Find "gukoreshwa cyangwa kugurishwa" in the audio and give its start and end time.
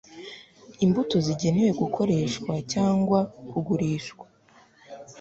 1.81-4.25